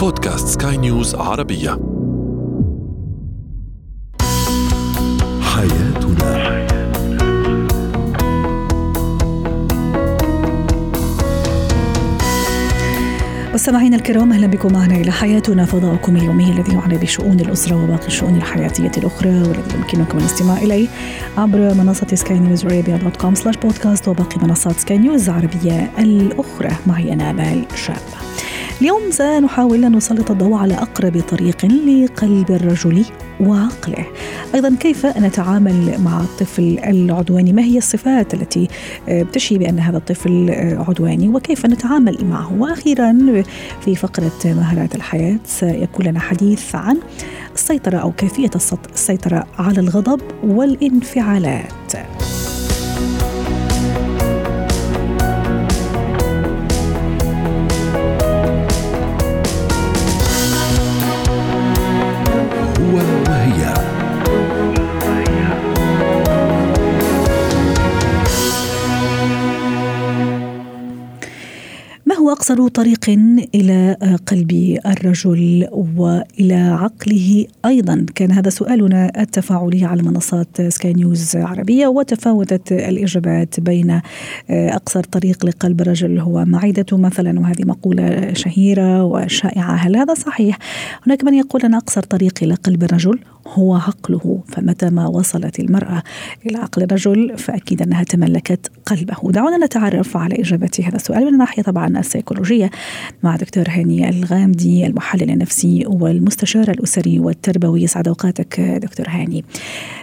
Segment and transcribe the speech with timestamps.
[0.00, 1.70] بودكاست سكاي نيوز عربية.
[5.42, 6.60] حياتنا.
[13.54, 18.36] مستمعينا الكرام أهلا بكم معنا إلى حياتنا فضاؤكم اليومي الذي يعنى بشؤون الأسرة وباقي الشؤون
[18.36, 20.88] الحياتية الأخرى والذي يمكنكم الاستماع إليه
[21.38, 26.70] عبر منصة Sky News Arabia dot com slash podcast وباقي منصات سكاي نيوز العربيه الأخرى.
[26.86, 28.29] معي أنا امال شابه.
[28.80, 33.04] اليوم سنحاول أن نسلط الضوء على أقرب طريق لقلب الرجل
[33.40, 34.06] وعقله.
[34.54, 38.68] أيضا كيف نتعامل مع الطفل العدواني؟ ما هي الصفات التي
[39.08, 40.50] بتشي بأن هذا الطفل
[40.88, 43.42] عدواني؟ وكيف نتعامل معه؟ وأخيرا
[43.84, 46.98] في فقرة مهارات الحياة سيكون لنا حديث عن
[47.54, 48.50] السيطرة أو كيفية
[48.94, 51.92] السيطرة على الغضب والانفعالات.
[72.50, 73.10] أقصر طريق
[73.54, 78.06] إلى قلب الرجل وإلى عقله أيضا.
[78.14, 84.00] كان هذا سؤالنا التفاعلي على منصات سكاي نيوز عربية وتفاوتت الإجابات بين
[84.50, 89.74] أقصر طريق لقلب الرجل هو معدته مثلا وهذه مقولة شهيرة وشائعة.
[89.74, 90.58] هل هذا صحيح؟
[91.06, 96.02] هناك من يقول أن أقصر طريق إلى قلب الرجل هو عقله فمتى ما وصلت المرأة
[96.46, 99.32] إلى عقل الرجل فأكيد أنها تملكت قلبه.
[99.32, 102.39] دعونا نتعرف على إجابة هذا السؤال من الناحية طبعا السيكولوجية.
[103.22, 107.82] مع دكتور هاني الغامدي المحلل النفسي والمستشار الأسري والتربوي.
[107.82, 109.44] يسعد أوقاتك دكتور هاني.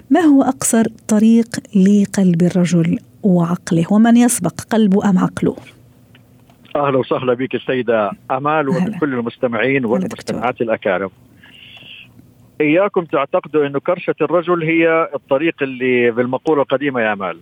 [0.10, 5.56] ما هو أقصر طريق لقلب الرجل وعقله؟ ومن يسبق قلبه أم عقله؟
[6.76, 8.88] أهلا وسهلا بك السيدة أمال هلا.
[8.88, 11.10] وبكل المستمعين والمستمعات الأكارم.
[12.62, 17.38] إياكم تعتقدوا إنه كرشة الرجل هي الطريق اللي بالمقولة القديمة يا أمال.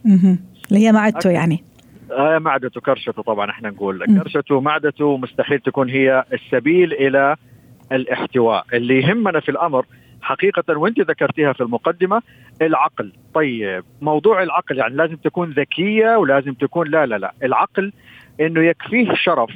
[0.72, 1.64] اللي هي معدته يعني.
[2.12, 4.06] آه معدته كرشته طبعا إحنا نقول.
[4.24, 7.36] كرشته معدته مستحيل تكون هي السبيل إلى
[7.92, 9.86] الاحتواء اللي يهمنا في الأمر
[10.22, 12.22] حقيقة وأنت ذكرتيها في المقدمة
[12.62, 17.94] العقل طيب موضوع العقل يعني لازم تكون ذكية ولازم تكون لا لا لا العقل
[18.42, 19.50] إنه يكفيه شرف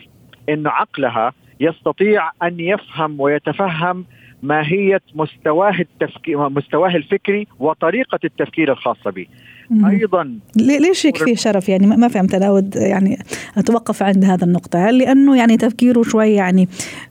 [0.50, 4.06] انه عقلها يستطيع أن يفهم ويتفهم
[4.44, 9.28] ماهية مستواه التفكير مستواه الفكري وطريقة التفكير الخاصة به.
[9.72, 10.40] أيضا.
[10.56, 12.34] ليش يكفي شرف؟ يعني ما فهمت.
[12.34, 13.18] أنا أود يعني
[13.58, 14.90] أتوقف عند هذا النقطة.
[14.90, 16.68] هل لأنه يعني تفكيره شوي يعني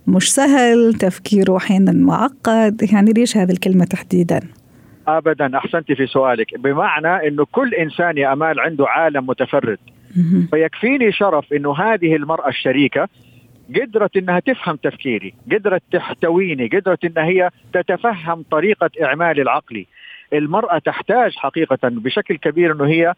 [0.06, 2.88] مش سهل تفكيره أحيانا معقد.
[2.92, 4.40] يعني ليش هذه الكلمة تحديدا؟
[5.08, 6.58] ابدا احسنتي في سؤالك.
[6.58, 9.78] بمعنى إنه كل إنسان يا أمال عنده عالم متفرد.
[10.50, 13.08] فيكفيني شرف إنه هذه المرأة الشريكة
[13.76, 19.86] قدرت إنها تفهم تفكيري، قدرت تحتويني، قدرت انها هي تتفهم طريقة إعمالي العقلي.
[20.32, 23.14] المرأة تحتاج حقيقة بشكل كبير إنه هي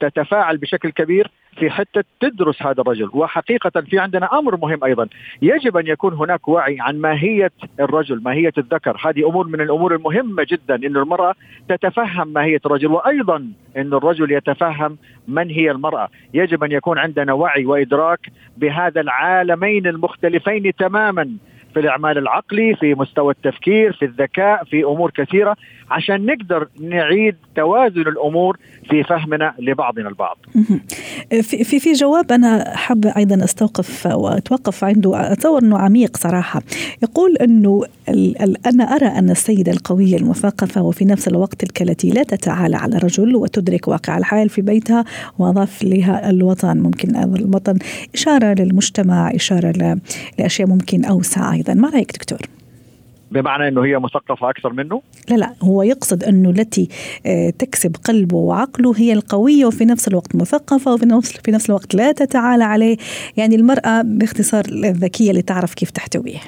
[0.00, 3.10] تتفاعل بشكل كبير في حتى تدرس هذا الرجل.
[3.12, 5.08] وحقيقة في عندنا أمر مهم أيضا.
[5.42, 8.96] يجب أن يكون هناك وعي عن ماهية الرجل ماهية الذكر.
[9.06, 11.34] هذه أمور من الأمور المهمة جدا أن المرأة
[11.68, 13.36] تتفهم ماهية الرجل وأيضا
[13.76, 16.08] أن الرجل يتفهم من هي المرأة.
[16.34, 18.20] يجب أن يكون عندنا وعي وإدراك
[18.56, 21.30] بهذا العالمين المختلفين تماما.
[21.74, 25.56] في الإعمال العقلي في مستوى التفكير في الذكاء في أمور كثيرة
[25.90, 28.56] عشان نقدر نعيد توازن الأمور
[28.90, 30.36] في فهمنا لبعضنا البعض.
[30.54, 30.80] مهم.
[31.42, 36.62] في في جواب أنا حابه أيضا أستوقف وأتوقف عنده أتصور إنه عميق صراحة.
[37.02, 37.82] يقول إنه
[38.66, 43.36] أنا أرى أن السيدة القوية المثقفة وفي نفس الوقت تلك التي لا تتعالى على الرجل
[43.36, 45.04] وتدرك واقع الحال في بيتها
[45.38, 46.78] وأضاف لها الوطن.
[46.78, 47.78] ممكن الوطن
[48.14, 49.98] إشارة للمجتمع إشارة
[50.38, 51.63] لأشياء ممكن أوسع أيضا.
[51.70, 52.38] ما رأيك دكتور؟
[53.30, 56.88] بمعنى أنه هي مثقفة أكثر منه لا لا هو يقصد أنه التي
[57.26, 61.94] آه، تكسب قلبه وعقله هي القوية وفي نفس الوقت مثقفة وفي نفس في نفس الوقت
[61.94, 62.96] لا تتعالى عليه
[63.36, 66.40] يعني المرأة باختصار الذكية اللي تعرف كيف تحتويه.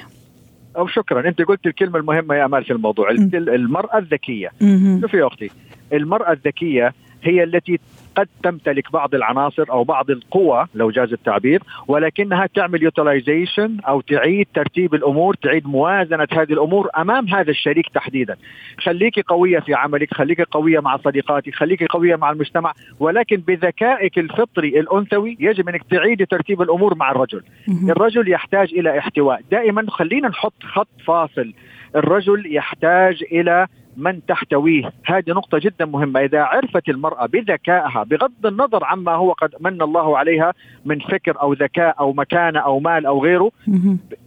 [0.77, 3.29] أو شكرا أنت قلت الكلمة المهمة يا أمال في الموضوع م.
[3.33, 5.01] المرأة الذكية مهم.
[5.01, 5.49] شوفي يا أختي
[5.93, 6.93] المرأة الذكية
[7.27, 7.79] هي التي
[8.15, 14.47] قد تمتلك بعض العناصر أو بعض القوى لو جاز التعبير ولكنها تعمل utilization أو تعيد
[14.53, 18.37] ترتيب الأمور تعيد موازنة هذه الأمور أمام هذا الشريك تحديدا.
[18.79, 24.79] خليكي قوية في عملك خليكي قوية مع صديقاتك خليكي قوية مع المجتمع ولكن بذكائك الفطري
[24.79, 27.43] الأنثوي يجب أنك تعيدي ترتيب الأمور مع الرجل.
[27.89, 29.41] الرجل يحتاج إلى احتواء.
[29.51, 31.53] دائما خلينا نحط خط فاصل.
[31.95, 34.91] الرجل يحتاج إلى من تحتويه.
[35.05, 36.19] هذه نقطة جدا مهمة.
[36.19, 40.53] إذا عرفت المرأة بذكائها بغض النظر عما هو قد من الله عليها
[40.85, 43.51] من فكر أو ذكاء أو مكانة أو مال أو غيره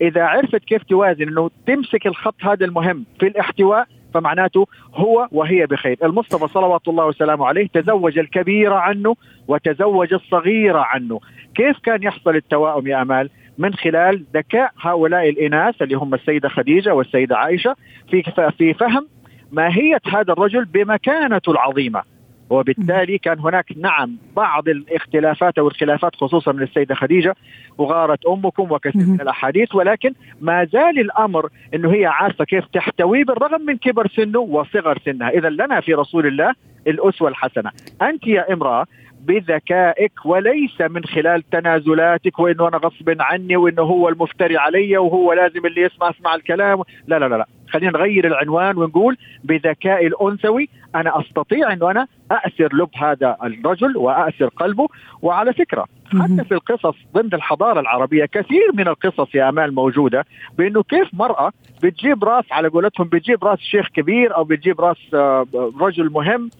[0.00, 5.96] إذا عرفت كيف توازن إنه تمسك الخط هذا المهم في الاحتواء فمعناته هو وهي بخير.
[6.02, 9.16] المصطفى صلوات الله وسلامه عليه تزوج الكبير عنه
[9.48, 11.20] وتزوج الصغير عنه.
[11.54, 16.94] كيف كان يحصل التواؤم يا أمال؟ من خلال ذكاء هؤلاء الإناث اللي هم السيدة خديجة
[16.94, 17.76] والسيدة عائشة
[18.10, 18.22] في
[18.58, 19.08] في فهم
[19.52, 22.02] ماهية هذا الرجل بمكانته العظيمة.
[22.50, 27.34] وبالتالي كان هناك نعم بعض الاختلافات أو الخلافات خصوصا من السيدة خديجة
[27.78, 29.74] وغارت أمكم وكثير من الأحاديث.
[29.74, 35.28] ولكن ما زال الأمر إنه هي عارفة كيف تحتويه بالرغم من كبر سنه وصغر سنها،
[35.28, 36.54] اذا لنا في رسول الله
[36.86, 37.70] الأسوة الحسنة،
[38.02, 38.86] أنت يا امرأة
[39.24, 45.66] بذكائك وليس من خلال تنازلاتك وانه أنا غصب عني وانه هو المفتري علي وهو لازم
[45.66, 46.82] اللي يسمع أسمع الكلام.
[47.06, 47.46] لا لا لا, لا.
[47.68, 54.46] خلينا نغير العنوان ونقول بذكائي الأنثوي أنا أستطيع إنه أنا اسر لب هذا الرجل واسر
[54.46, 54.88] قلبه.
[55.22, 60.24] وعلى فكرة حتى في القصص ضمن الحضارة العربية كثير من القصص يا أمال موجودة
[60.58, 61.52] بإنه كيف مرأة
[61.82, 65.46] بتجيب راس على قولتهم بتجيب راس شيخ كبير أو بتجيب راس آه،
[65.80, 66.50] رجل مهم.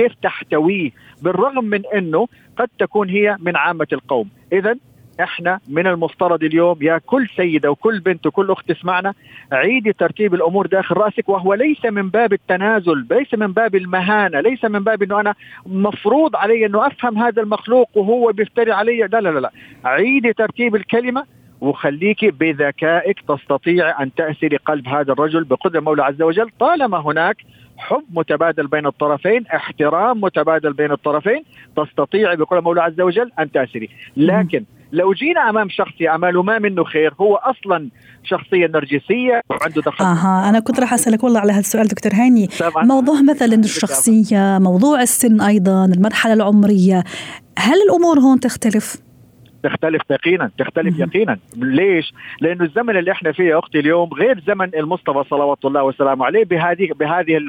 [0.00, 0.90] كيف تحتويه
[1.22, 4.28] بالرغم من إنه قد تكون هي من عامة القوم.
[4.52, 4.76] اذا
[5.20, 9.14] إحنا من المفترض اليوم يا كل سيدة وكل بنت وكل أخت تسمعنا
[9.52, 14.64] عيدي ترتيب الأمور داخل رأسك وهو ليس من باب التنازل، ليس من باب المهانة، ليس
[14.64, 15.34] من باب إنه أنا
[15.66, 19.50] مفروض علي إنه أفهم هذا المخلوق وهو بيفتري علي، لا لا لا, لا.
[19.84, 21.24] عيدي ترتيب الكلمة
[21.60, 26.50] وخليكي بذكائك تستطيع أن تاسري قلب هذا الرجل بقدر المولى عز وجل.
[26.60, 27.36] طالما هناك
[27.80, 31.42] حب متبادل بين الطرفين احترام متبادل بين الطرفين
[31.76, 33.88] تستطيع بقول المولى عز وجل أن تأسري.
[34.16, 37.88] لكن لو جينا أمام شخص يعمل وما منه خير؟ هو أصلا
[38.24, 42.48] شخصية نرجسية وعنده تخصص أها أنا كنت راح أسألك والله على هذا السؤال دكتور هاني.
[42.82, 47.04] موضوع مثلا الشخصية موضوع السن أيضا المرحلة العمرية
[47.58, 49.09] هل الأمور هون تختلف؟
[49.62, 51.38] تختلف يقينا تختلف يقينا.
[51.56, 56.26] ليش؟ لأنه الزمن اللي إحنا فيه يا أختي اليوم غير زمن المصطفى صلوات الله وسلامه
[56.26, 57.40] عليه بهذه بهذه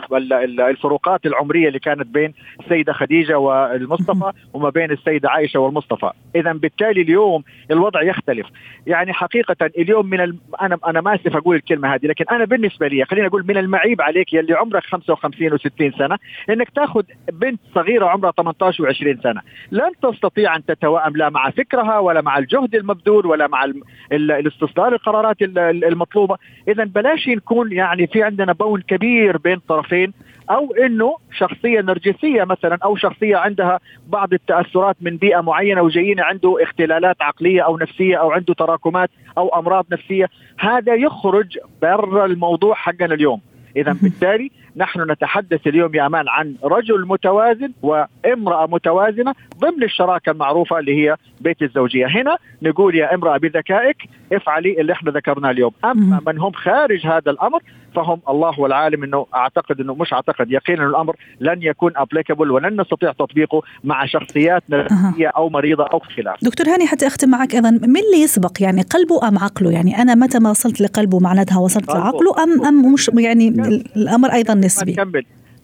[0.69, 6.11] الفروقات العمرية اللي كانت بين السيدة خديجة والمصطفى وما بين السيدة عائشة والمصطفى.
[6.35, 8.47] اذا بالتالي اليوم الوضع يختلف.
[8.87, 10.39] يعني حقيقه اليوم من الم...
[10.61, 14.01] أنا أنا ما أسف أقول الكلمة هذه لكن أنا بالنسبة لي خليني أقول من المعيب
[14.01, 16.17] عليك يلي عمرك 55 و60 سنة
[16.49, 19.41] إنك تأخذ بنت صغيرة عمرها 18 و20 سنة.
[19.71, 23.71] لن تستطيع أن تتوائم لا مع فكرها ولا مع الجهد المبذول ولا مع
[24.11, 26.37] الاستصدار القرارات المطلوبة.
[26.67, 30.13] اذا بلاش نكون يعني في عندنا بون كبير بين طرفين
[30.49, 36.63] أو إنه شخصية نرجسية مثلا أو شخصية عندها بعض التأثرات من بيئة معينة وجايين عنده
[36.63, 40.29] اختلالات عقلية أو نفسية أو عنده تراكمات أو أمراض نفسية.
[40.59, 43.41] هذا يخرج بر الموضوع حقنا اليوم.
[43.75, 50.79] اذا بالتالي نحن نتحدث اليوم يا أمان عن رجل متوازن وامرأة متوازنة ضمن الشراكة المعروفة
[50.79, 53.97] اللي هي بيت الزوجية، هنا نقول يا امرأة بذكائك
[54.33, 57.59] افعلي اللي إحنا ذكرناه اليوم، أما من هم خارج هذا الأمر
[57.95, 62.81] فهم الله هو العالم إنه أعتقد إنه مش أعتقد يقينا الأمر لن يكون applicable ولن
[62.81, 66.43] نستطيع تطبيقه مع شخصيات نفسية أو مريضة أو خلاف.
[66.43, 70.15] دكتور هاني حتى أختم معك أيضا من اللي يسبق؟ يعني قلبه أم عقله؟ يعني أنا
[70.15, 73.47] متى ما وصلت لقلبه معناتها وصلت لعقله ام أم مش يعني
[73.95, 74.95] الأمر أيضا نسبي؟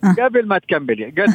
[0.04, 0.16] آه.
[0.24, 1.06] قبل ما تكملي.
[1.06, 1.34] قلبه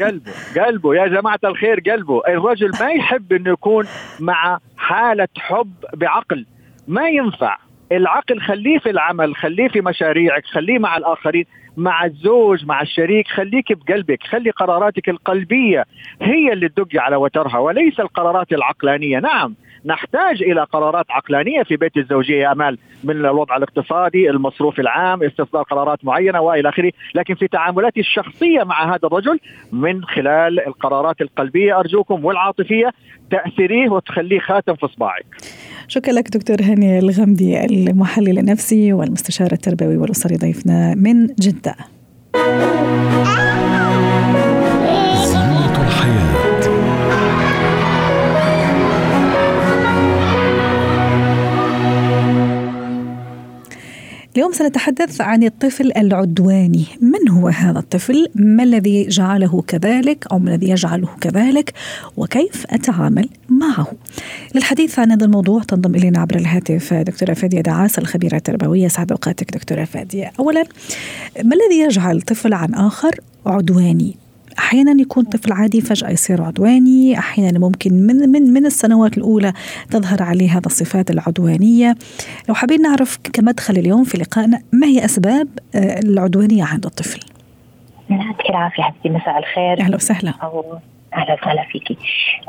[0.06, 0.32] قلبه.
[0.56, 0.94] قلبه.
[0.94, 2.22] يا جماعة الخير قلبه.
[2.28, 3.86] الرجل ما يحب إنه يكون
[4.20, 6.46] مع حالة حب بعقل.
[6.88, 7.56] ما ينفع.
[7.92, 11.44] العقل خليه في العمل خليه في مشاريعك خليه مع الآخرين
[11.76, 15.84] مع الزوج مع الشريك خليك بقلبك خلي قراراتك القلبية
[16.22, 19.18] هي اللي تدق على وترها وليس القرارات العقلانية.
[19.18, 19.54] نعم.
[19.86, 25.62] نحتاج إلى قرارات عقلانية في بيت الزوجية يا أمال من الوضع الاقتصادي، المصروف العام، استصدار
[25.62, 29.38] قرارات معينة وإلى آخره، لكن في تعاملاتي الشخصية مع هذا الرجل
[29.72, 32.92] من خلال القرارات القلبية أرجوكم والعاطفية
[33.30, 35.26] تأثريه وتخليه خاتم في اصبعك.
[35.88, 41.74] شكرا لك دكتور هاني الغمدي المحلل النفسي والمستشار التربوي والأسري ضيفنا من جدة.
[54.36, 56.84] اليوم سنتحدث عن الطفل العدواني.
[57.00, 61.72] من هو هذا الطفل؟ ما الذي جعله كذلك أو ما الذي يجعله كذلك؟
[62.16, 63.92] وكيف أتعامل معه؟
[64.54, 68.88] للحديث عن هذا الموضوع تنضم إلينا عبر الهاتف دكتورة فادية دعاس الخبيرة التربوية.
[68.88, 70.32] سعد أوقاتك دكتورة فادية.
[70.40, 70.64] أولا
[71.44, 74.16] ما الذي يجعل طفل عن آخر عدواني؟
[74.58, 79.52] أحيانا يكون طفل عادي فجأة يصير عدواني أحيانا ممكن من من من السنوات الأولى
[79.90, 81.94] تظهر عليه هذا الصفات العدوانية
[82.48, 87.20] لو حابين نعرف كمدخل اليوم في لقائنا ما هي أسباب آه، العدوانية عند الطفل
[88.10, 90.34] يعطيك العافيه حبيبتي مساء الخير أهلا وسهلا
[91.14, 91.96] أهلا وسهلا فيكي.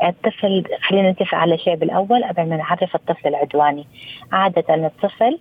[0.04, 3.86] الطفل خلينا نتفق على شيء بالأول قبل ما نعرف الطفل العدواني.
[4.32, 5.38] عادة الطفل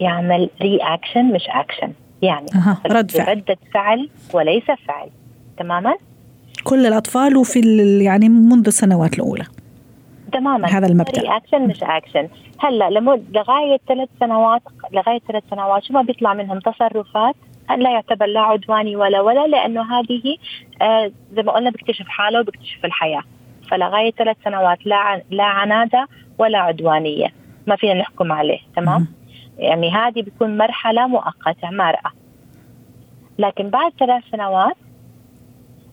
[0.00, 5.08] يعمل reaction مش اكشن، يعني أها رد فعل ردة فعل وليس فعل.
[5.60, 5.94] تماما؟
[6.64, 7.60] كل الأطفال وفي
[8.04, 9.44] يعني منذ السنوات الأولى.
[10.32, 10.68] تماما.
[10.68, 11.22] هذا المبدأ.
[11.22, 14.62] reaction مش اكشن هلأ لمد لغاية ثلاث سنوات
[14.92, 17.34] لغاية ثلاث سنوات شو ما بيطلع منهم؟ تصرفات؟
[17.70, 20.36] لا يعتبر لا عدواني ولا ولا لأنه هذه
[20.82, 23.22] آه زي ما قلنا بيكتشف حاله وبيكتشف الحياة.
[23.70, 27.28] فلغاية ثلاث سنوات لا لا عنادة ولا عدوانية.
[27.66, 29.06] ما فينا نحكم عليه تمام؟
[29.58, 32.12] يعني هذه بتكون مرحلة مؤقتة مرقت.
[33.38, 34.76] لكن بعد ثلاث سنوات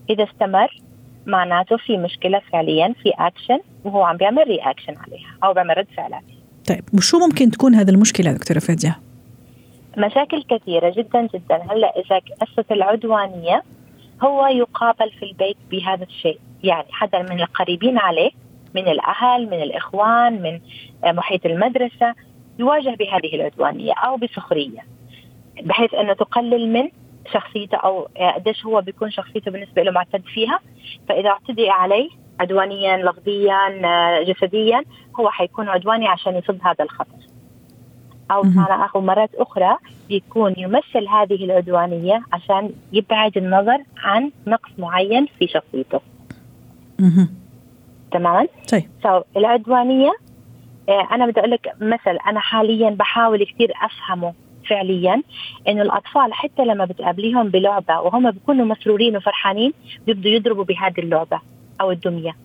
[0.10, 0.82] إذا استمر
[1.26, 6.14] معناته في مشكلة فعليا في اكشن وهو عم بيعمل reaction عليها أو بيعمل رد فعل
[6.14, 6.38] عليها
[6.70, 9.00] طيب وشو ممكن تكون هذه المشكلة دكتورة فادية؟
[9.98, 11.56] مشاكل كثيرة جدا جدا.
[11.72, 13.64] هلأ إذا قصة العدوانية
[14.24, 16.40] هو يقابل في البيت بهذا الشيء.
[16.64, 18.32] يعني حدا من القريبين عليه
[18.76, 20.60] من الأهل من الإخوان من
[21.14, 22.16] محيط المدرسة
[22.60, 24.80] يواجه بهذه العدوانية أو بسخرية
[25.64, 26.90] بحيث أنه تقلل من
[27.34, 30.60] شخصيته آه، قديش هو بيكون شخصيته بالنسبة له معتد فيها.
[31.10, 34.84] فإذا اعتدي عليه عدوانيا لفظيا آه، جسديا
[35.20, 37.28] هو حيكون عدواني عشان يصد هذا الخطر.
[38.32, 38.42] أو.
[38.42, 39.78] بمعنى آخر مرات أخرى
[40.10, 46.00] بيكون يمثل هذه العدوانية عشان يبعد النظر عن نقص معين في شخصيته.
[47.00, 47.30] مهم.
[48.12, 48.90] تماما؟ طيب.
[49.04, 50.12] فالعدوانيه
[50.90, 54.34] آه، أنا بدي أقول لك مثل أنا حاليا بحاول كثير أفهمه.
[54.70, 55.22] فعليا
[55.68, 59.74] إنه الأطفال حتى لما بتقابليهم بلعبة وهم بيكونوا مسرورين وفرحانين
[60.08, 61.42] بيبدوا يضربوا بهذه اللعبة
[61.82, 62.36] أو الدمية.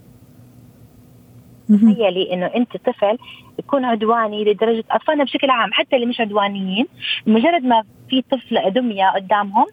[1.92, 3.18] تخيلي إنه أنت طفل
[3.58, 6.86] يكون عدواني لدرجة أطفالنا بشكل عام حتى اللي مش عدوانيين
[7.26, 9.66] مجرد ما في طفل دمية قدامهم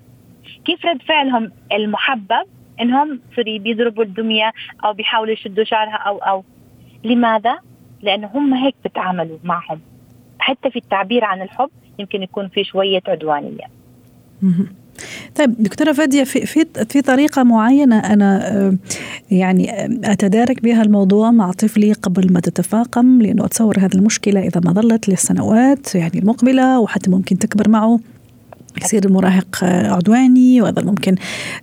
[0.66, 2.46] كيف رد فعلهم المحبب
[2.82, 4.52] إنهم سوري بيضربوا الدمية
[4.86, 6.44] أو بيحاولوا يشدوا شعرها أو أو
[7.04, 7.60] لماذا؟
[8.02, 9.82] لأنه هم هيك بتعاملوا معهم
[10.40, 13.66] حتى في التعبير عن الحب يمكن يكون في شوية عدوانية.
[15.36, 18.76] طيب دكتورة فادية في في في طريقة معينة أنا آه،
[19.32, 24.62] يعني آه، أتدارك بها الموضوع مع طفلي قبل ما تتفاقم لأنه أتصور هذه المشكلة إذا
[24.66, 28.00] ما ظلت للسنوات يعني المقبلة وحتى ممكن تكبر معه
[28.82, 31.16] يصير المراهق آه، عدواني وهذا ممكن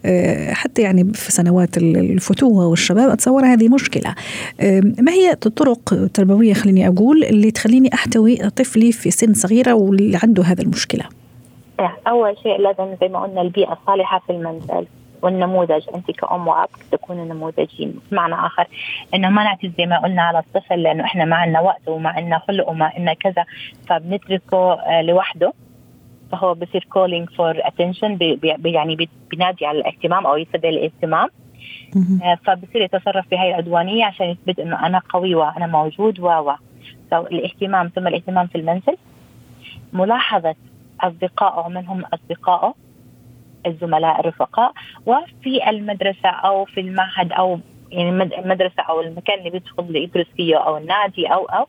[0.06, 4.14] آه، حتى يعني في سنوات ال- الفتوة والشباب أتصور هذه مشكلة.
[4.61, 10.18] آه، ما هي الطرق التربوية خليني أقول اللي تخليني أحتوي طفلي في سن صغيرة واللي
[10.23, 11.04] عنده هذا المشكلة؟
[12.08, 14.87] أول شيء لازم زي ما قلنا البيئة الصالحة في المنزل
[15.23, 15.82] والنموذج.
[15.94, 17.94] أنت كأم وأب تكونوا نموذجين.
[18.11, 18.66] بمعنى آخر
[19.14, 22.38] إنه ما نعتز زي ما قلنا على الطفل لأنه إحنا ما عندنا وقت وما عندنا
[22.49, 23.44] خلق وما عندنا كذا
[23.88, 25.52] فبنتركه آه، لوحده.
[26.33, 31.28] فهو بصير calling for attention بي بي يعني بي- بينادي على الاهتمام أو يستدعي الاهتمام.
[32.23, 36.54] آه، فبصير يتصرف بهاي العدوانية عشان يثبت إنه أنا قوي وأنا موجود و و
[37.12, 38.97] الاهتمام ثم الاهتمام في المنزل
[39.92, 40.54] ملاحظة
[41.00, 42.75] أصدقائه من هم أصدقائه
[43.66, 44.73] الزملاء الرفقاء
[45.06, 47.59] وفي المدرسة أو في المعهد أو
[47.92, 51.66] يعني المد- المدرسة أو المكان اللي بيدخل يدرس فيه أو النادي أو أو.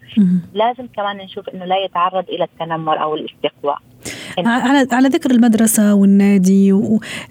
[0.54, 3.78] لازم كمان نشوف إنه لا يتعرض إلى التنمر أو الاستقواء.
[4.38, 6.72] على على ذكر المدرسة والنادي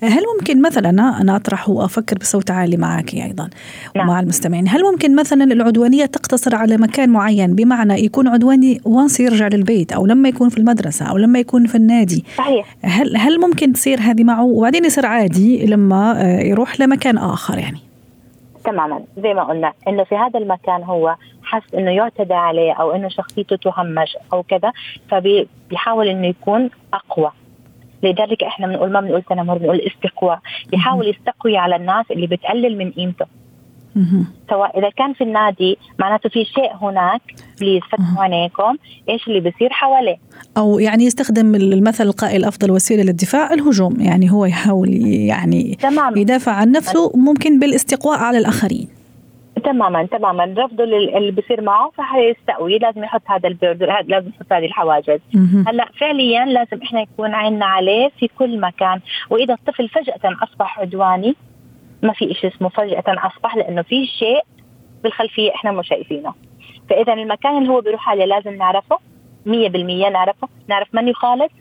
[0.03, 3.51] هل ممكن مثلا أنا أطرح وأفكر بصوت عالي معك أيضا
[3.97, 4.09] نعم.
[4.09, 9.49] ومع المستمعين هل ممكن مثلا العدوانية تقتصر على مكان معين؟ بمعنى يكون عدواني وانس يرجع
[9.49, 12.77] للبيت أو لما يكون في المدرسة أو لما يكون في النادي؟ صحيح.
[12.83, 17.79] هل هل ممكن تصير هذه معه؟ وبعدين يصير عادي لما آه، يروح لمكان آخر يعني.
[18.67, 19.05] تماما.
[19.17, 23.57] زي ما قلنا إنه في هذا المكان هو حس إنه يعتدى عليه أو إنه شخصيته
[23.57, 24.73] تهمش أو كذا
[25.09, 27.31] فبيحاول إنه يكون أقوى.
[28.03, 30.39] لذلك إحنا بنقول ما بنقول تنمر بنقول استقواء
[30.71, 33.27] بيحاول يستقوي على الناس اللي بتقلل من قيمته.
[34.51, 37.21] سواء إذا كان في النادي معناته في شيء هناك
[37.61, 38.77] please فتحوا عينيكم.
[39.09, 40.17] إيش اللي بيصير حواليه؟
[40.57, 46.53] أو يعني يستخدم المثل القائل أفضل وسيلة للدفاع الهجوم يعني هو يحاول يعني تماما يدافع
[46.53, 48.89] عن نفسه ممكن بالاستقواء على الآخرين.
[49.65, 50.45] تماما تماما.
[50.59, 54.65] رفضه لل- اللي بيصير معه فحيستقوي لازم يحط هذا ال barrier هذا- لازم يحط هذه
[54.65, 55.19] الحواجز.
[55.67, 59.01] هلأ فعليا لازم إحنا يكون عيننا عليه في كل مكان.
[59.31, 61.35] وإذا الطفل فجأة أصبح عدواني
[62.03, 64.43] ما في شيء اسمه فجأة أصبح لأنه في شيء
[65.03, 66.35] بالخلفية إحنا مش شايفينه.
[66.91, 68.99] فإذا المكان اللي هو بيروح عليه لازم نعرفه
[69.47, 70.49] 100% نعرفه.
[70.69, 71.53] نعرف من يخالف؟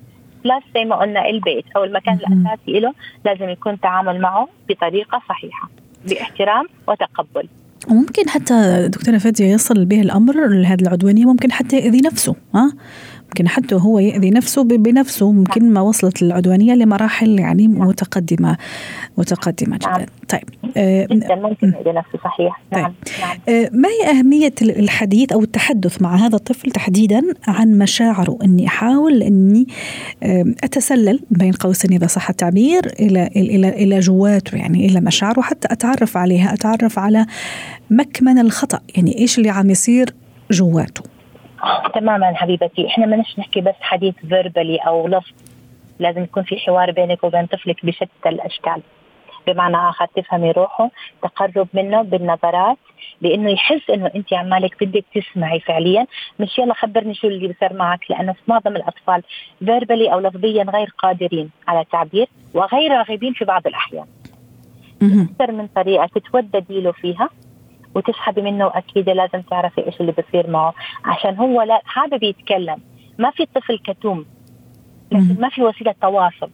[0.43, 2.47] بلس زي ما قلنا البيت أو المكان مهم.
[2.47, 2.93] الأساسي له
[3.25, 5.69] لازم يكون التعامل معه بطريقة صحيحة
[6.09, 7.47] باحترام وتقبل.
[7.91, 12.73] وممكن حتى دكتورة فادية يصل به الأمر لهذه العدوانية ممكن حتى يأذي نفسه ها؟
[13.25, 18.57] ممكن حتى هو يأذي نفسه بنفسه ممكن ما وصلت العدوانية لمراحل يعني متقدمة
[19.17, 20.05] متقدمة جدا نعم.
[20.29, 20.43] طيب
[20.77, 22.81] آه جدا ممكن يأذي نفسه صحيح طيب.
[22.81, 22.93] نعم.
[23.21, 23.37] نعم.
[23.49, 29.23] آه ما هي أهمية الحديث أو التحدث مع هذا الطفل تحديدا عن مشاعره أني أحاول
[29.23, 29.67] أني
[30.23, 35.67] آه أتسلل بين قوسين إذا صح التعبير إلى إلى إلى جواته يعني إلى مشاعره حتى
[35.71, 37.25] أتعرف عليها أتعرف على
[37.89, 40.13] مكمن الخطأ يعني إيش اللي عم يصير
[40.51, 41.14] جواته
[41.93, 42.87] تماما حبيبتي.
[42.87, 45.31] إحنا ما نحكي بس حديث فيربالي أو لفظ.
[45.99, 48.81] لازم يكون في حوار بينك وبين طفلك بشتى الأشكال.
[49.47, 50.89] بمعنى آخر تفهمي روحه
[51.21, 52.77] تقرب منه بالنظرات
[53.21, 56.07] بانه يحس إنه أنت عمالك بدك تسمعي فعليا.
[56.39, 59.23] مش يلا خبرني شو اللي بصير معك لأنه في معظم الأطفال
[59.59, 64.05] فيربالي أو لفظيا غير قادرين على التعبير وغير راغبين في بعض الأحيان.
[65.01, 67.29] أكثر من طريقة تتوددي له فيها.
[67.95, 70.73] وتسحبي منه وأكيد لازم تعرفي إيش اللي بصير معه.
[71.05, 72.81] عشان هو لا حابب يتكلم.
[73.17, 74.25] ما في طفل كتوم.
[75.11, 76.49] لكن ما في وسيلة تواصل.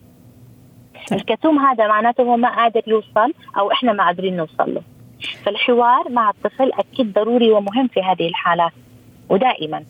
[1.12, 4.82] الكتوم هذا معناته هو ما قادر يوصل أو إحنا ما قادرين نوصل له.
[5.44, 8.72] فالحوار مع الطفل أكيد ضروري ومهم في هذه الحالات.
[9.28, 9.84] ودائما.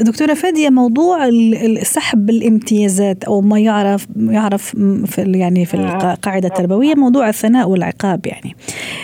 [0.00, 7.28] دكتورة فادية موضوع السحب الامتيازات أو ما يعرف يعرف في يعني في القاعده التربوية موضوع
[7.28, 8.56] الثناء والعقاب يعني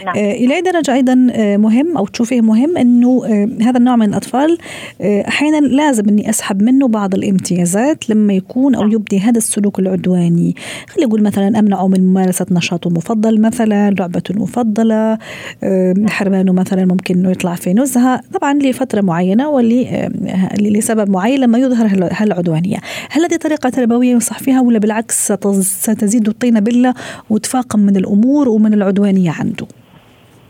[0.06, 0.16] نعم.
[0.16, 4.58] آه، إلى درجة أيضا آه، مهم أو تشوفيه مهم إنه آه، هذا النوع من الأطفال
[5.02, 8.92] أحيانا لازم إني أسحب منه بعض الامتيازات لما يكون أو نعم.
[8.92, 10.54] يبدي هذا السلوك العدواني
[10.88, 15.18] خلينا نقول مثلا امنعه من ممارسة نشاطه المفضل مثلا لعبته المفضلة
[15.62, 16.08] نعم.
[16.08, 20.10] حرمانه مثلا ممكن إنه يطلع في نزهة طبعا لفترة معينة واللي
[20.60, 22.76] لسبب معين لما يظهر هالعدوانية.
[23.10, 26.94] هل هذه طريقة تربوية ينصح فيها ولا بالعكس ستزيد الطينة بلة
[27.30, 29.66] وتفاقم من الأمور ومن العدوانية عنده؟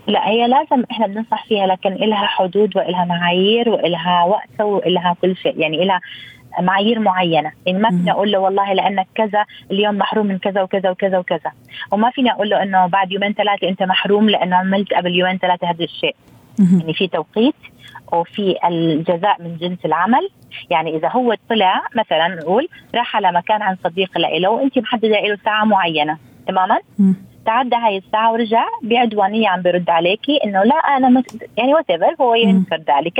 [0.07, 5.35] لا هي لازم إحنا بننصح فيها لكن لها حدود وإلها معايير وإلها وقت وإلها كل
[5.35, 6.01] شيء يعني لها
[6.61, 7.51] معايير معينة.
[7.65, 11.51] يعني ما فيني أقول له والله لأنك كذا اليوم محروم من كذا وكذا وكذا وكذا.
[11.91, 15.69] وما فيني أقول له إنه بعد يومين ثلاثة أنت محروم لأنه عملت قبل يومين ثلاثة
[15.69, 16.15] هذا الشيء.
[16.59, 17.55] يعني في توقيت.
[18.13, 20.29] وفي الجزاء من جنس العمل.
[20.69, 25.37] يعني إذا هو طلع مثلا نقول راح على مكان عن صديق له وانت محددة له
[25.45, 26.17] ساعة معينة.
[26.47, 26.79] تماما؟
[27.45, 31.49] تعدى هاي الساعة ورجع بعدوانية عم بيرد عليكي إنه لا أنا مت...
[31.57, 33.19] يعني وات هو ينكر ذلك.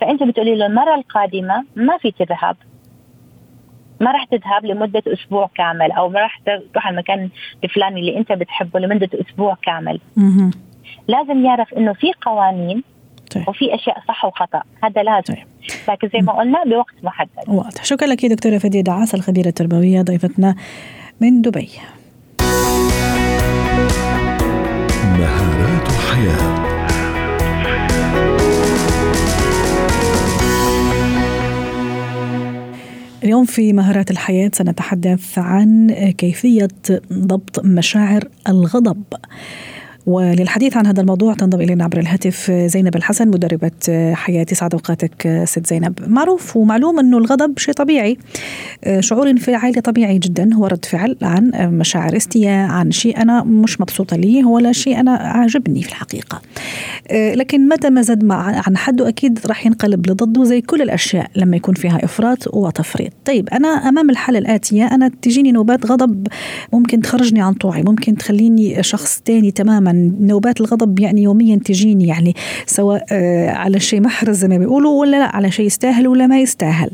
[0.00, 2.56] فأنت بتقولي له المرة القادمة ما في تذهب.
[4.00, 6.40] ما راح تذهب لمدة أسبوع كامل أو ما راح
[6.72, 7.28] تروح المكان
[7.64, 10.00] الفلاني اللي أنت بتحبه لمدة أسبوع كامل.
[11.08, 12.84] لازم يعرف إنه في قوانين
[13.34, 13.48] طيب.
[13.48, 14.62] وفي أشياء صح وخطأ.
[14.84, 15.46] هذا لازم طيب.
[15.88, 17.48] لكن زي ما قلنا بوقت محدد.
[17.48, 17.84] واضح.
[17.84, 20.54] شكرا لك دكتورة فدية دعاس الخبيرة التربوية ضيفتنا
[21.20, 21.68] من دبي.
[25.18, 26.62] مهارات حياه
[33.24, 36.68] اليوم في مهارات الحياة سنتحدث عن كيفية
[37.12, 39.02] ضبط مشاعر الغضب.
[40.06, 43.70] وللحديث عن هذا الموضوع تنضم إلينا عبر الهاتف زينب الحسن مدربة
[44.12, 45.94] حياة سعد أوقاتك ست زينب.
[46.06, 48.18] معروف ومعلوم أنه الغضب شيء طبيعي.
[49.00, 50.54] شعور انفعالي طبيعي جدا.
[50.54, 55.10] هو رد فعل عن مشاعر استياء عن شيء أنا مش مبسوطة ليه ولا شيء أنا
[55.10, 56.42] عاجبني في الحقيقة.
[57.12, 61.74] لكن متى ما زاد عن حده أكيد راح ينقلب لضده زي كل الأشياء لما يكون
[61.74, 63.12] فيها إفراط وتفريط.
[63.24, 66.26] طيب أنا أمام الحالة الآتية أنا تجيني نوبات غضب
[66.72, 69.91] ممكن تخرجني عن طوعي ممكن تخليني شخص تاني تماما.
[70.20, 72.34] نوبات الغضب يعني يوميا تجيني يعني
[72.66, 76.40] سواء آه، على شيء محرز زي ما بيقولوا ولا لا على شيء يستاهل ولا ما
[76.40, 76.90] يستاهل.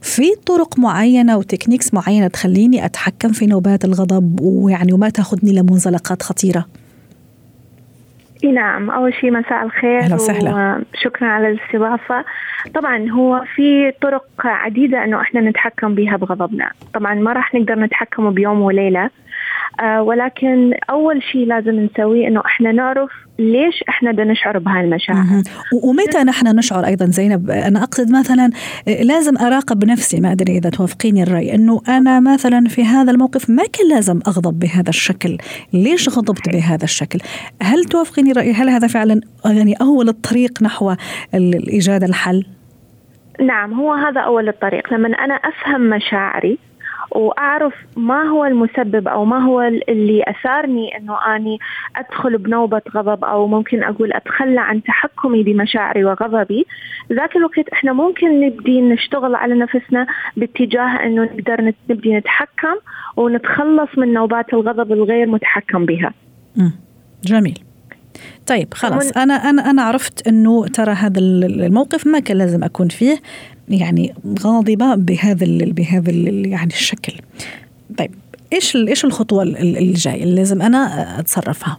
[0.00, 6.66] في طرق معينة وتكنيكس معينة تخليني أتحكم في نوبات الغضب ويعني وما تاخذني لمنزلقات خطيرة؟
[8.54, 10.82] نعم أول شيء مساء الخير أهلا وسهلا.
[10.94, 12.24] وشكرا على الاستضافة.
[12.74, 16.70] طبعا هو في طرق عديدة أنه إحنا نتحكم بها بغضبنا.
[16.94, 19.10] طبعا ما راح نقدر نتحكمه بيوم وليلة.
[20.00, 25.24] ولكن أول شيء لازم نسويه إنه إحنا نعرف ليش إحنا بدنا نشعر بهاي المشاعر
[25.84, 28.50] ومتى نحن نشعر أيضا زينب؟ أنا أقصد مثلا
[28.88, 33.50] آه، لازم أراقب نفسي ما أدري إذا توافقيني الرأي إنه أنا مثلا في هذا الموقف
[33.50, 35.38] ما كان لازم أغضب بهذا الشكل.
[35.72, 37.18] ليش غضبت بهذا الشكل؟
[37.62, 40.94] هل توافقيني الراي هل هذا فعلا يعني أول الطريق نحو
[41.34, 42.46] ايجاد الحل؟
[43.40, 44.92] نعم هو هذا أول الطريق.
[44.92, 46.58] لما أنا أفهم مشاعري
[47.14, 51.58] وأعرف ما هو المسبب أو ما هو اللي أثارني إنه أني
[51.96, 56.66] أدخل بنوبة غضب أو ممكن أقول أتخلى عن تحكمي بمشاعري وغضبي.
[57.12, 62.76] ذاك الوقت إحنا ممكن نبدي نشتغل على نفسنا باتجاه إنه نقدر نبدي نتحكم
[63.16, 66.12] ونتخلص من نوبات الغضب الغير متحكم بها.
[67.24, 67.58] جميل.
[68.46, 69.16] طيب خلاص.
[69.16, 73.16] أنا أنا أنا عرفت إنه ترى هذا الموقف ما كان لازم أكون فيه.
[73.68, 76.10] يعني غاضبة بهذا بهذا
[76.48, 77.12] يعني الشكل.
[77.98, 78.10] طيب
[78.52, 81.78] إيش إيش الخطوة الجاية اللي لازم أنا أتصرفها؟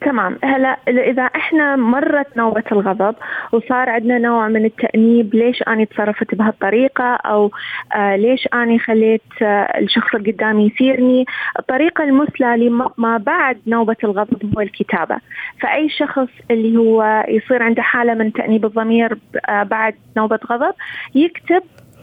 [0.00, 0.38] تمام.
[0.44, 3.14] هلا إذا إحنا مرت نوبة الغضب
[3.52, 7.50] وصار عندنا نوع من التأنيب ليش اني تصرفت بهالطريقة؟ أو
[7.94, 11.24] آه ليش اني خليت آه الشخص اللي قدامي يثيرني؟
[11.58, 15.16] الطريقة المثلى لما بعد نوبة الغضب هو الكتابة.
[15.60, 20.74] فأي شخص اللي هو يصير عنده حالة من تأنيب الضمير آه بعد نوبة غضب
[21.14, 21.62] يكتب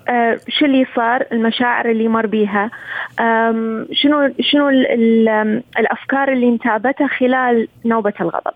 [0.10, 2.70] آه شو اللي صار المشاعر اللي مر بيها؟
[3.92, 4.70] شنو شنو
[5.80, 8.54] الأفكار اللي انتابتها خلال نوبة الغضب؟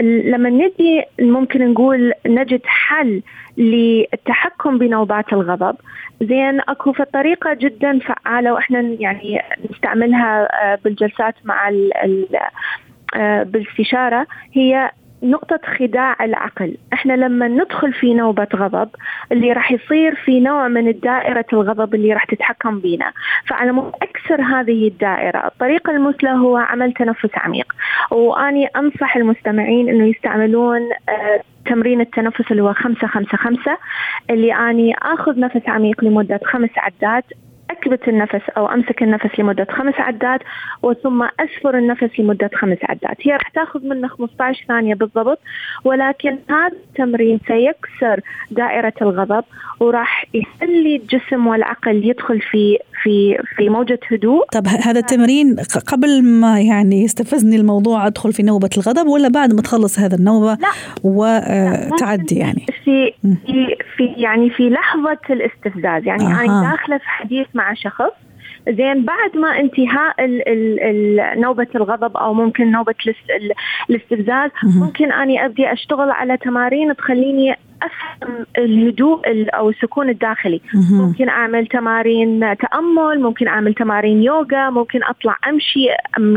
[0.00, 3.22] لما ندي ممكن نقول نجد حل
[3.56, 5.76] للتحكم بنوبات الغضب.
[6.22, 11.92] زين أكو في طريقه جدا فعالة وإحنا يعني نستعملها آه، بالجلسات مع ال
[13.14, 14.90] آه، بالاستشاره هي
[15.22, 16.76] نقطة خداع العقل.
[16.92, 18.88] إحنا لما ندخل في نوبة غضب
[19.32, 23.12] اللي راح يصير في نوع من الدائرة الغضب اللي راح تتحكم بينا.
[23.46, 27.72] فعلى مود أكثر هذه الدائرة الطريقة المثلى هو عمل تنفس عميق.
[28.10, 33.78] وأني أنصح المستمعين أنه يستعملون آه تمرين التنفس اللي هو خمسة خمسة خمسة
[34.30, 37.24] اللي أني أخذ نفس عميق لمدة خمس عدات
[37.70, 40.40] أكبت النفس أو أمسك النفس لمدة خمس عدات
[40.82, 43.16] وثم أسفر النفس لمدة خمس عدات.
[43.22, 45.38] هي راح تاخذ منا 15 ثانية بالضبط
[45.84, 49.44] ولكن هذا التمرين سيكسر دائرة الغضب
[49.80, 54.44] وراح يخلي الجسم والعقل يدخل في في في موجة هدوء.
[54.52, 55.56] طب هذا التمرين
[55.86, 60.54] قبل ما يعني يستفزني الموضوع أدخل في نوبة الغضب ولا بعد ما تخلص هذا النوبة
[60.54, 60.68] لا.
[61.04, 63.12] وتعدي يعني؟ في
[63.96, 66.06] في يعني في لحظة الاستفزاز.
[66.06, 68.12] يعني أنا يعني داخلة في حديث مع شخص.
[68.68, 72.94] زين بعد ما انتهاء ال ال ال نوبة الغضب أو ممكن نوبة
[73.90, 79.20] الاستفزاز ممكن أني أبدي أشتغل على تمارين تخليني أفهم الهدوء
[79.54, 80.60] أو السكون الداخلي.
[80.90, 85.86] ممكن أعمل تمارين تأمل ممكن أعمل تمارين يوغا ممكن أطلع أمشي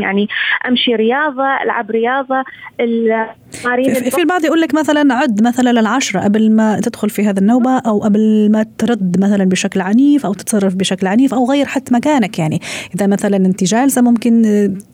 [0.02, 0.28] يعني
[0.68, 2.44] أمشي رياضة ألعب رياضة.
[2.80, 7.78] التمارين في, البعض يقول لك مثلا عد مثلا العشرة قبل ما تدخل في هذه النوبة
[7.78, 12.38] أو قبل ما ترد مثلا بشكل عنيف أو تتصرف بشكل عنيف أو غير حتى مكانك
[12.38, 12.60] يعني.
[12.94, 14.42] إذا مثلا أنت جالسة ممكن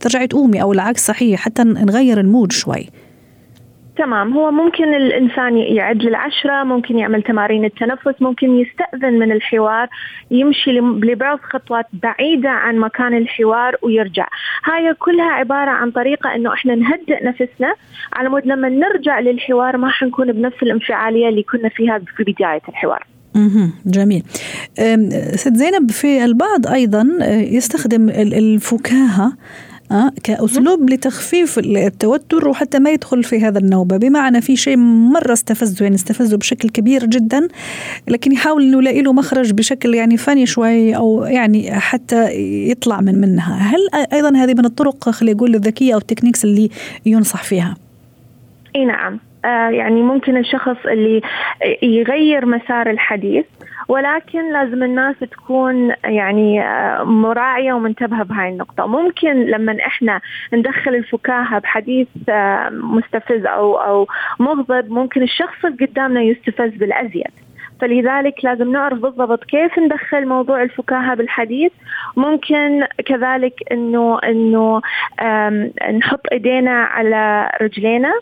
[0.00, 2.88] ترجعي تقومي أو العكس صحيح حتى نغير ال mood شوي.
[4.00, 4.32] تمام.
[4.32, 9.88] هو ممكن الإنسان يعد للعشرة ممكن يعمل تمارين التنفس ممكن يستأذن من الحوار
[10.30, 14.26] يمشي لبعض خطوات بعيدة عن مكان الحوار ويرجع.
[14.64, 17.74] هاي كلها عبارة عن طريقة أنه إحنا نهدئ نفسنا.
[18.12, 23.06] على مود لما نرجع للحوار ما حنكون بنفس الانفعالية اللي كنا فيها في بداية الحوار.
[23.86, 24.22] جميل.
[25.34, 29.32] ست زينب في البعض أيضا يستخدم الفكاهة
[29.90, 33.96] أه كأسلوب لتخفيف التوتر وحتى ما يدخل في هذا النوبة.
[33.96, 37.48] بمعنى في شيء مرة استفزه يعني استفزه بشكل كبير جدا
[38.08, 42.34] لكن يحاول إنه يلاقي له مخرج بشكل يعني فني شوي أو يعني حتى
[42.70, 43.54] يطلع من منها.
[43.54, 43.78] هل
[44.12, 46.70] أيضا هذه من الطرق خلينا نقول الذكية أو التكنيكس اللي
[47.06, 47.76] ينصح فيها؟
[48.76, 49.29] إي نعم.
[49.44, 51.22] يعني ممكن الشخص اللي
[51.82, 53.46] يغير مسار الحديث
[53.88, 58.86] ولكن لازم الناس تكون يعني آه، مراعية ومنتبهة بهاي النقطة.
[58.86, 60.20] ممكن لما إحنا
[60.52, 64.06] ندخل الفكاهة بحديث آه، مستفز أو أو
[64.38, 67.30] مغضب ممكن الشخص اللي قدامنا يستفز بالأزيد.
[67.80, 71.72] فلذلك لازم نعرف بالضبط كيف ندخل موضوع الفكاهة بالحديث.
[72.16, 74.80] ممكن كذلك إنه إنه
[75.98, 78.12] نحط إيدينا على رجلينا.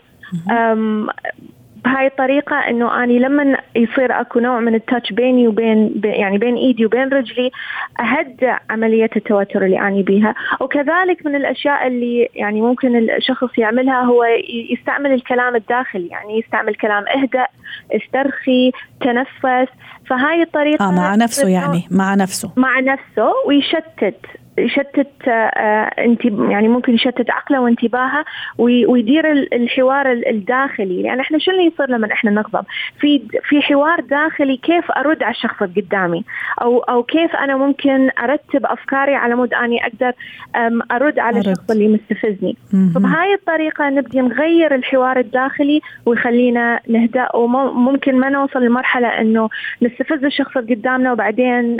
[1.85, 6.85] بهاي الطريقة إنه أني لما يصير أكو نوع من التاتش بيني وبين يعني بين إيدي
[6.85, 7.51] وبين رجلي
[7.99, 10.35] أهدأ عملية التوتر اللي أني بيها.
[10.59, 14.23] وكذلك من الأشياء اللي يعني ممكن الشخص يعملها هو
[14.71, 17.47] يستعمل الكلام الداخلي يعني يستعمل كلام اهدأ
[17.91, 19.69] استرخي تنفس.
[20.09, 22.51] فهاي الطريقة آه مع نفسه يعني مع نفسه.
[22.57, 24.25] مع نفسه ويشتت.
[24.59, 28.25] يشتت آه، انت يعني ممكن يشتت عقله وانتباهه
[28.57, 31.01] ويدير الحوار الداخلي.
[31.01, 32.65] يعني إحنا شو اللي يصير لما إحنا نغضب؟
[32.99, 36.23] في في حوار داخلي كيف أرد على الشخص اللي قدامي؟
[36.61, 40.11] أو أو كيف أنا ممكن أرتب أفكاري على مود أني أقدر
[40.91, 42.55] أرد على الشخص اللي مستفزني.
[42.95, 49.49] فبهاي الطريقة نبدي نغير الحوار الداخلي ويخلينا نهدأ وممكن ما نوصل لمرحلة إنه
[49.81, 51.77] نستفز الشخص اللي قدامنا وبعدين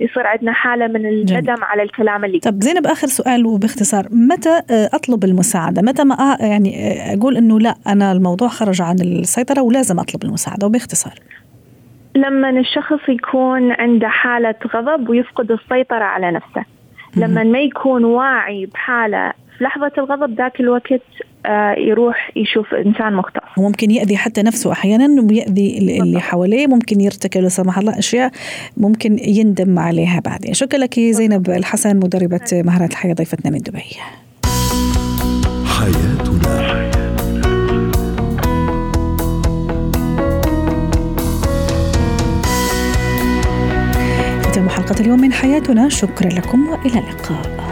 [0.00, 2.05] يصير عندنا حالة من الندم على الكلام.
[2.24, 7.36] اللي طب زينب آخر سؤال وباختصار متى آه، أطلب المساعدة؟ متى ما يعني آه، أقول
[7.36, 11.14] إنه لا أنا الموضوع خرج عن السيطرة ولازم أطلب المساعدة وباختصار.
[12.16, 16.64] لما الشخص يكون عنده حالة غضب ويفقد السيطرة على نفسه
[17.16, 21.02] لما ما يكون واعي بحالة في لحظة الغضب ذاك الوقت
[21.46, 27.40] آه، يروح يشوف إنسان مختص وممكن يأذي حتى نفسه أحيانا ويأذي اللي حواليه ممكن يرتكب
[27.40, 28.32] لا سمح الله أشياء
[28.76, 30.54] ممكن يندم عليها بعدين.
[30.54, 33.82] شكرا لك زينب الحسن مدربة مهارات الحياة ضيفتنا من دبي.
[35.64, 36.76] حياتنا.
[44.42, 45.88] ختام حلقة اليوم من حياتنا.
[45.88, 47.65] شكرا لكم وإلى اللقاء.